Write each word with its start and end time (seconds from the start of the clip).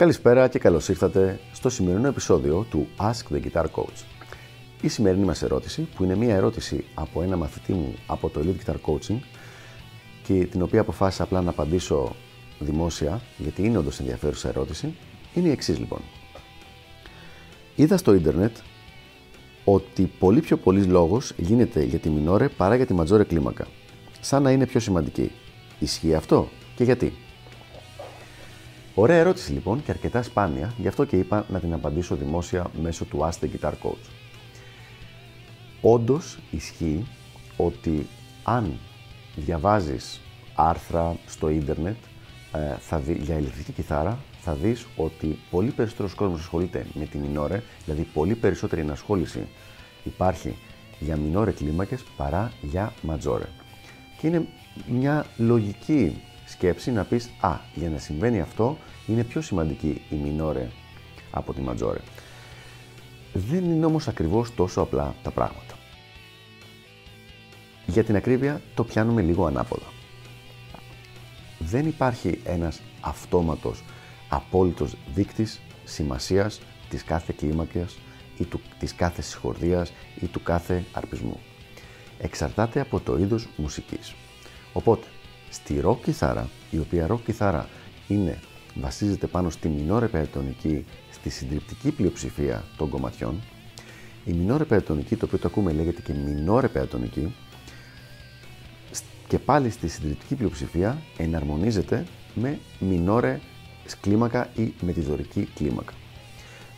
Καλησπέρα 0.00 0.48
και 0.48 0.58
καλώς 0.58 0.88
ήρθατε 0.88 1.40
στο 1.52 1.68
σημερινό 1.68 2.08
επεισόδιο 2.08 2.66
του 2.70 2.88
Ask 2.98 3.34
the 3.34 3.40
Guitar 3.42 3.64
Coach. 3.64 4.04
Η 4.80 4.88
σημερινή 4.88 5.24
μας 5.24 5.42
ερώτηση, 5.42 5.88
που 5.94 6.04
είναι 6.04 6.16
μια 6.16 6.34
ερώτηση 6.34 6.84
από 6.94 7.22
ένα 7.22 7.36
μαθητή 7.36 7.72
μου 7.72 7.94
από 8.06 8.28
το 8.28 8.40
Elite 8.40 8.70
Guitar 8.70 8.74
Coaching 8.74 9.18
και 10.22 10.46
την 10.46 10.62
οποία 10.62 10.80
αποφάσισα 10.80 11.22
απλά 11.22 11.40
να 11.40 11.50
απαντήσω 11.50 12.16
δημόσια, 12.58 13.20
γιατί 13.38 13.64
είναι 13.64 13.78
όντως 13.78 14.00
ενδιαφέρουσα 14.00 14.48
ερώτηση, 14.48 14.94
είναι 15.34 15.48
η 15.48 15.50
εξής 15.50 15.78
λοιπόν. 15.78 16.00
Είδα 17.76 17.96
στο 17.96 18.14
ίντερνετ 18.14 18.56
ότι 19.64 20.10
πολύ 20.18 20.40
πιο 20.40 20.56
πολλής 20.56 20.86
λόγος 20.86 21.32
γίνεται 21.36 21.82
για 21.82 21.98
τη 21.98 22.08
μινόρε 22.08 22.48
παρά 22.48 22.76
για 22.76 22.86
τη 22.86 22.94
ματζόρε 22.94 23.24
κλίμακα. 23.24 23.66
Σαν 24.20 24.42
να 24.42 24.50
είναι 24.50 24.66
πιο 24.66 24.80
σημαντική. 24.80 25.30
Ισχύει 25.78 26.14
αυτό 26.14 26.48
και 26.76 26.84
γιατί; 26.84 27.12
Ωραία 28.94 29.16
ερώτηση 29.16 29.52
λοιπόν 29.52 29.82
και 29.84 29.90
αρκετά 29.90 30.22
σπάνια, 30.22 30.74
γι' 30.78 30.88
αυτό 30.88 31.04
και 31.04 31.16
είπα 31.16 31.46
να 31.48 31.60
την 31.60 31.72
απαντήσω 31.72 32.14
δημόσια 32.14 32.70
μέσω 32.82 33.04
του 33.04 33.18
Ask 33.18 33.44
the 33.44 33.48
Guitar 33.48 33.72
Coach. 33.72 34.10
Όντως 35.80 36.38
ισχύει 36.50 37.06
ότι 37.56 38.06
αν 38.42 38.78
διαβάζεις 39.36 40.20
άρθρα 40.54 41.16
στο 41.26 41.48
ίντερνετ 41.48 41.96
ε, 42.52 42.76
θα 42.78 42.98
δει, 42.98 43.12
για 43.22 43.38
ηλεκτρική 43.38 43.72
κιθάρα, 43.72 44.18
θα 44.40 44.54
δεις 44.54 44.86
ότι 44.96 45.38
πολύ 45.50 45.70
περισσότερος 45.70 46.14
κόσμος 46.14 46.40
ασχολείται 46.40 46.86
με 46.94 47.04
τη 47.04 47.18
μινόρε, 47.18 47.62
δηλαδή 47.84 48.02
πολύ 48.02 48.34
περισσότερη 48.34 48.80
ενασχόληση 48.80 49.46
υπάρχει 50.04 50.56
για 50.98 51.16
μινόρε 51.16 51.50
κλίμακες 51.50 52.04
παρά 52.16 52.52
για 52.60 52.92
ματζόρε. 53.02 53.48
Και 54.18 54.26
είναι 54.26 54.46
μια 54.88 55.26
λογική 55.36 56.20
σκέψη 56.50 56.90
να 56.90 57.04
πεις 57.04 57.30
«Α, 57.40 57.56
για 57.74 57.90
να 57.90 57.98
συμβαίνει 57.98 58.40
αυτό 58.40 58.78
είναι 59.06 59.24
πιο 59.24 59.40
σημαντική 59.40 60.02
η 60.10 60.14
μινόρε 60.14 60.68
από 61.30 61.52
τη 61.52 61.60
ματζόρε». 61.60 62.00
Δεν 63.32 63.64
είναι 63.64 63.86
όμως 63.86 64.08
ακριβώς 64.08 64.54
τόσο 64.54 64.80
απλά 64.80 65.14
τα 65.22 65.30
πράγματα. 65.30 65.74
Για 67.86 68.04
την 68.04 68.16
ακρίβεια 68.16 68.60
το 68.74 68.84
πιάνουμε 68.84 69.22
λίγο 69.22 69.46
ανάποδα. 69.46 69.86
Δεν 71.58 71.86
υπάρχει 71.86 72.40
ένας 72.44 72.80
αυτόματος, 73.00 73.82
απόλυτος 74.28 74.96
δείκτης 75.14 75.60
σημασίας 75.84 76.60
της 76.88 77.04
κάθε 77.04 77.34
κλίμακας 77.36 77.98
ή 78.38 78.44
του, 78.44 78.60
της 78.78 78.94
κάθε 78.94 79.22
συγχορδίας 79.22 79.92
ή 80.20 80.26
του 80.26 80.42
κάθε 80.42 80.84
αρπισμού. 80.92 81.40
Εξαρτάται 82.18 82.80
από 82.80 83.00
το 83.00 83.18
είδος 83.18 83.48
μουσικής. 83.56 84.14
Οπότε, 84.72 85.06
στη 85.50 85.80
ροκ 85.80 86.02
κιθάρα, 86.02 86.48
η 86.70 86.78
οποία 86.78 87.06
ροκ 87.06 87.24
κιθάρα 87.24 87.68
είναι, 88.08 88.38
βασίζεται 88.74 89.26
πάνω 89.26 89.50
στη 89.50 89.68
μινόρε 89.68 90.06
περιτονική, 90.06 90.84
στη 91.10 91.30
συντριπτική 91.30 91.90
πλειοψηφία 91.90 92.64
των 92.76 92.88
κομματιών, 92.88 93.40
η 94.24 94.32
μινόρε 94.32 94.64
περιτονική, 94.64 95.16
το 95.16 95.26
οποίο 95.26 95.38
το 95.38 95.48
ακούμε 95.48 95.72
λέγεται 95.72 96.00
και 96.00 96.12
μινόρε 96.12 96.68
περιτονική, 96.68 97.34
και 99.28 99.38
πάλι 99.38 99.70
στη 99.70 99.88
συντριπτική 99.88 100.34
πλειοψηφία 100.34 101.02
εναρμονίζεται 101.16 102.06
με 102.34 102.58
μινόρε 102.78 103.40
κλίμακα 104.00 104.50
ή 104.56 104.74
με 104.80 104.92
τη 104.92 105.00
δωρική 105.00 105.48
κλίμακα. 105.54 105.92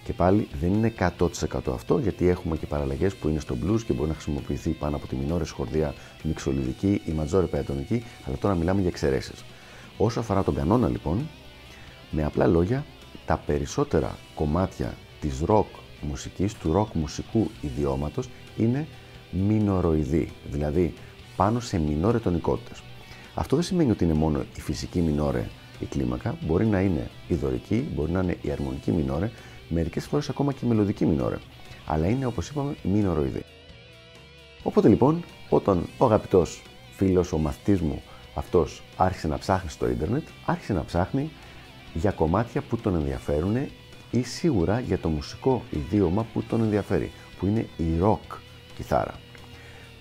Και 0.05 0.13
πάλι 0.13 0.49
δεν 0.61 0.73
είναι 0.73 0.93
100% 0.99 1.29
αυτό, 1.73 1.99
γιατί 1.99 2.29
έχουμε 2.29 2.57
και 2.57 2.67
παραλλαγές 2.67 3.15
που 3.15 3.29
είναι 3.29 3.41
στο 3.41 3.57
blues 3.65 3.83
και 3.83 3.93
μπορεί 3.93 4.09
να 4.09 4.15
χρησιμοποιηθεί 4.15 4.71
πάνω 4.71 4.97
από 4.97 5.07
τη 5.07 5.17
μινόρες 5.17 5.49
σχορδία 5.49 5.95
μιξολιδική 6.23 7.01
ή 7.05 7.11
ματζόρε 7.13 7.47
πεατονική, 7.47 8.05
αλλά 8.27 8.37
τώρα 8.37 8.55
μιλάμε 8.55 8.81
για 8.81 8.91
εξαιρέσεις. 8.91 9.45
Όσο 9.97 10.21
αφορά 10.21 10.43
τον 10.43 10.55
κανόνα 10.55 10.89
λοιπόν, 10.89 11.29
με 12.11 12.25
απλά 12.25 12.47
λόγια, 12.47 12.85
τα 13.27 13.43
περισσότερα 13.47 14.19
κομμάτια 14.35 14.95
της 15.21 15.43
rock 15.47 15.65
μουσικής, 16.01 16.55
του 16.55 16.73
rock 16.77 16.93
μουσικού 16.93 17.51
ιδιώματος 17.61 18.29
είναι 18.57 18.87
μινοροειδή, 19.31 20.29
δηλαδή 20.51 20.95
πάνω 21.37 21.61
σε 21.61 21.79
μινόρε 21.79 22.19
τονικότητες. 22.19 22.83
Αυτό 23.35 23.57
δεν 23.57 23.65
σημαίνει 23.65 23.91
ότι 23.91 24.05
είναι 24.05 24.15
μόνο 24.15 24.45
η 24.57 24.61
φυσική 24.61 25.01
μινόρε 25.01 25.49
η 25.81 25.85
κλίμακα, 25.85 26.37
μπορεί 26.41 26.67
να 26.67 26.81
είναι 26.81 27.11
η 27.29 27.35
δωρική, 27.35 27.89
μπορεί 27.95 28.11
να 28.11 28.21
είναι 28.21 28.37
η 28.43 28.51
αρμονική 28.51 28.91
μινόρε, 28.91 29.31
μερικές 29.73 30.07
φορές 30.07 30.29
ακόμα 30.29 30.53
και 30.53 30.65
η 30.65 30.69
μελλοντική 30.69 31.07
μινόρε. 31.07 31.39
Αλλά 31.87 32.09
είναι 32.09 32.27
όπως 32.27 32.49
είπαμε 32.49 32.75
μινόροειδή. 32.83 33.45
Οπότε 34.63 34.89
λοιπόν, 34.89 35.25
όταν 35.49 35.87
ο 35.99 36.05
αγαπητός 36.05 36.63
φίλος, 36.97 37.33
ο 37.33 37.39
μαθητής 37.39 37.81
μου 37.81 38.03
αυτός 38.35 38.83
άρχισε 38.97 39.29
να 39.29 39.39
ψάχνει 39.39 39.71
στο 39.71 39.89
ίντερνετ, 39.89 40.23
άρχισε 40.45 40.73
να 40.73 40.85
ψάχνει 40.85 41.31
για 41.95 42.11
κομμάτια 42.11 42.63
που 42.63 42.77
τον 42.77 42.95
ενδιαφέρουν 42.95 43.57
ή 44.11 44.23
σίγουρα 44.23 44.81
για 44.81 44.99
το 44.99 45.09
μουσικό 45.09 45.63
ιδίωμα 45.71 46.27
που 46.33 46.43
τον 46.43 46.63
ενδιαφέρει, 46.63 47.11
που 47.39 47.47
είναι 47.47 47.67
η 47.77 47.99
rock 48.03 48.37
κιθάρα. 48.77 49.15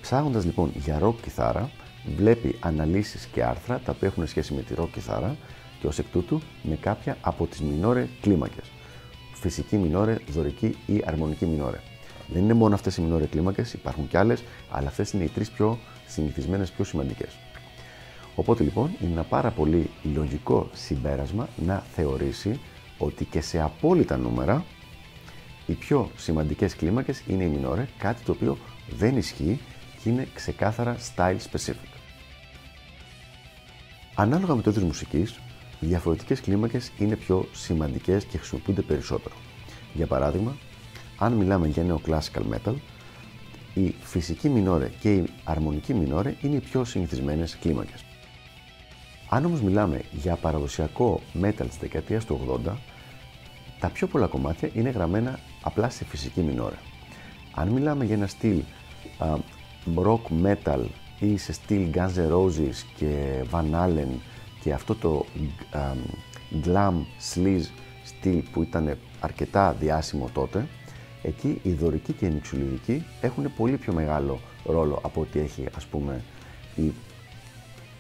Ψάχνοντας 0.01 0.45
λοιπόν 0.45 0.71
για 0.75 0.99
rock 1.03 1.15
κιθάρα, 1.21 1.69
βλέπει 2.17 2.55
αναλύσεις 2.59 3.25
και 3.25 3.43
άρθρα 3.43 3.79
τα 3.85 3.91
οποία 3.95 4.07
έχουν 4.07 4.27
σχέση 4.27 4.53
με 4.53 4.61
τη 4.61 4.73
rock 4.77 4.89
κιθάρα 4.93 5.37
και 5.79 5.87
ως 5.87 5.99
εκ 5.99 6.05
τούτου 6.11 6.41
με 6.63 6.75
κάποια 6.75 7.17
από 7.21 7.45
τις 7.47 7.61
μινόρε 7.61 8.07
κλίμακες 8.21 8.65
φυσική 9.41 9.77
μινόρε, 9.77 10.17
δωρική 10.31 10.77
ή 10.85 11.01
αρμονική 11.05 11.45
μινόρε. 11.45 11.79
Δεν 12.27 12.43
είναι 12.43 12.53
μόνο 12.53 12.75
αυτές 12.75 12.97
οι 12.97 13.01
μινόρε 13.01 13.25
κλίμακες, 13.25 13.73
υπάρχουν 13.73 14.07
κι 14.07 14.17
άλλες, 14.17 14.43
αλλά 14.71 14.87
αυτές 14.87 15.11
είναι 15.11 15.23
οι 15.23 15.27
τρεις 15.27 15.49
πιο 15.49 15.79
συνηθισμένες, 16.07 16.71
πιο 16.71 16.83
σημαντικές. 16.83 17.37
Οπότε 18.35 18.63
λοιπόν 18.63 18.91
είναι 19.01 19.11
ένα 19.11 19.23
πάρα 19.23 19.49
πολύ 19.49 19.89
λογικό 20.13 20.69
συμπέρασμα 20.73 21.47
να 21.65 21.83
θεωρήσει 21.93 22.59
ότι 22.97 23.25
και 23.25 23.41
σε 23.41 23.61
απόλυτα 23.61 24.17
νούμερα 24.17 24.65
οι 25.65 25.73
πιο 25.73 26.11
σημαντικές 26.15 26.75
κλίμακες 26.75 27.23
είναι 27.27 27.43
η 27.43 27.47
μινόρε, 27.47 27.87
κάτι 27.97 28.23
το 28.23 28.31
οποίο 28.31 28.57
δεν 28.97 29.17
ισχύει 29.17 29.59
και 30.03 30.09
είναι 30.09 30.27
ξεκάθαρα 30.33 30.97
style 31.15 31.37
specific. 31.51 31.91
Ανάλογα 34.15 34.55
με 34.55 34.61
το 34.61 34.69
είδος 34.69 34.83
μουσικής, 34.83 35.39
οι 35.81 35.85
διαφορετικές 35.85 36.41
κλίμακες 36.41 36.91
είναι 36.97 37.15
πιο 37.15 37.47
σημαντικές 37.51 38.23
και 38.23 38.37
χρησιμοποιούνται 38.37 38.81
περισσότερο. 38.81 39.35
Για 39.93 40.07
παράδειγμα, 40.07 40.55
αν 41.17 41.33
μιλάμε 41.33 41.67
για 41.67 41.83
νεοκλάσικαλ 41.83 42.43
metal, 42.51 42.73
η 43.73 43.95
φυσική 44.01 44.49
μινόρε 44.49 44.91
και 44.99 45.13
η 45.13 45.29
αρμονική 45.43 45.93
μινόρε 45.93 46.35
είναι 46.41 46.55
οι 46.55 46.59
πιο 46.59 46.83
συνηθισμένες 46.83 47.57
κλίμακες. 47.57 48.05
Αν 49.29 49.45
όμως 49.45 49.61
μιλάμε 49.61 50.01
για 50.11 50.35
παραδοσιακό 50.35 51.21
metal 51.41 51.65
της 51.67 51.77
δεκαετίας 51.79 52.25
του 52.25 52.61
80, 52.65 52.71
τα 53.79 53.89
πιο 53.89 54.07
πολλά 54.07 54.27
κομμάτια 54.27 54.69
είναι 54.73 54.89
γραμμένα 54.89 55.39
απλά 55.61 55.89
σε 55.89 56.05
φυσική 56.05 56.41
μινόρε. 56.41 56.75
Αν 57.55 57.67
μιλάμε 57.67 58.05
για 58.05 58.15
ένα 58.15 58.27
στυλ 58.27 58.61
uh, 59.19 59.37
rock 59.95 60.45
metal 60.45 60.85
ή 61.19 61.37
σε 61.37 61.53
στυλ 61.53 61.89
Guns 61.93 62.15
N' 62.15 62.31
Roses 62.31 62.75
και 62.95 63.43
Van 63.51 63.71
Allen 63.73 64.13
και 64.63 64.73
αυτό 64.73 64.95
το 64.95 65.25
glam 66.63 66.93
sleaze 67.33 67.69
στυλ 68.03 68.41
που 68.51 68.61
ήταν 68.61 68.97
αρκετά 69.19 69.73
διάσημο 69.79 70.29
τότε, 70.33 70.67
εκεί 71.21 71.59
η 71.63 71.73
δωρική 71.73 72.13
και 72.13 72.25
η 72.25 72.29
μυξουλιδική 72.29 73.05
έχουν 73.21 73.53
πολύ 73.57 73.77
πιο 73.77 73.93
μεγάλο 73.93 74.39
ρόλο 74.65 74.99
από 75.03 75.21
ό,τι 75.21 75.39
έχει 75.39 75.65
ας 75.75 75.85
πούμε 75.85 76.23
η 76.75 76.91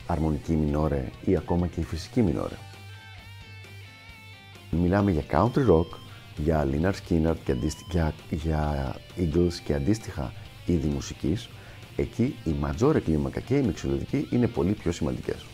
αρμονική 0.07 0.53
μινόρε 0.53 1.09
ή 1.25 1.37
ακόμα 1.37 1.67
και 1.67 1.79
η 1.79 1.83
φυσική 1.83 2.21
μινόρε. 2.21 2.55
Μιλάμε 4.71 5.11
για 5.11 5.23
country 5.31 5.69
rock, 5.69 5.87
για 6.37 6.67
Lynyrd 6.71 6.93
Skynyrd 6.93 7.35
και 7.45 7.55
για, 7.89 8.13
για 8.29 8.95
Eagles 9.17 9.53
και 9.63 9.73
αντίστοιχα 9.73 10.33
είδη 10.65 10.87
μουσικής, 10.87 11.49
εκεί 11.95 12.35
η 12.43 12.51
ματζόρε 12.59 12.99
κλίμακα 12.99 13.39
και 13.39 13.55
η 13.55 13.61
μυξουλιδική 13.61 14.27
είναι 14.31 14.47
πολύ 14.47 14.71
πιο 14.71 14.91
σημαντικές. 14.91 15.45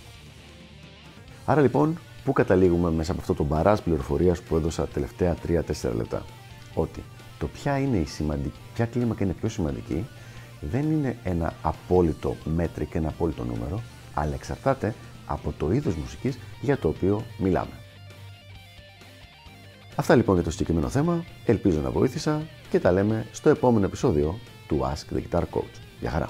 Άρα 1.50 1.62
λοιπόν, 1.62 2.00
πού 2.24 2.34
καταλήγουμε 2.34 2.92
μέσα 2.92 3.12
από 3.12 3.22
αυτό 3.22 3.34
το 3.34 3.44
μπαράζ 3.44 3.80
πληροφορίας 3.80 4.42
που 4.42 4.56
έδωσα 4.56 4.88
τελευταία 4.88 5.36
3-4 5.48 5.96
λεπτά; 5.96 6.26
Ότι 6.74 7.04
το 7.40 7.48
ποια 7.48 7.78
είναι 7.78 7.98
η 7.98 8.06
σημαντική, 8.06 8.60
ποια 8.74 8.86
κλίμακα 8.86 9.24
είναι 9.24 9.34
πιο 9.34 9.50
σημαντική, 9.50 10.08
δεν 10.62 10.92
είναι 10.92 11.18
ένα 11.24 11.54
απόλυτο 11.62 12.36
μέτρη 12.44 12.86
και 12.86 12.98
ένα 12.98 13.08
απόλυτο 13.08 13.44
νούμερο, 13.44 13.82
αλλά 14.14 14.34
εξαρτάται 14.34 14.96
από 15.26 15.54
το 15.58 15.72
είδος 15.72 15.96
μουσικής 15.96 16.38
για 16.62 16.78
το 16.78 16.88
οποίο 16.88 17.24
μιλάμε. 17.38 17.74
Αυτά 19.96 20.16
λοιπόν 20.16 20.36
για 20.36 20.44
το 20.44 20.52
συγκεκριμένο 20.52 20.90
θέμα, 20.90 21.24
ελπίζω 21.46 21.80
να 21.80 21.92
βοήθησα 21.92 22.42
και 22.70 22.80
τα 22.80 22.92
λέμε 22.92 23.26
στο 23.32 23.50
επόμενο 23.50 23.86
επεισόδιο 23.86 24.40
του 24.68 24.80
Ask 24.82 25.16
the 25.16 25.20
Guitar 25.20 25.42
Coach. 25.42 25.82
Γεια 26.00 26.10
χαρά! 26.10 26.30